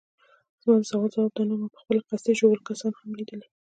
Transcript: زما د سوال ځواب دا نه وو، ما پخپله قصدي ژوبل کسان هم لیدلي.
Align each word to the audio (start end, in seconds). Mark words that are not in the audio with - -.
زما 0.61 0.77
د 0.81 0.85
سوال 0.91 1.09
ځواب 1.15 1.31
دا 1.35 1.43
نه 1.47 1.53
وو، 1.53 1.61
ما 1.61 1.67
پخپله 1.75 2.01
قصدي 2.09 2.33
ژوبل 2.39 2.59
کسان 2.69 2.93
هم 2.95 3.09
لیدلي. 3.19 3.47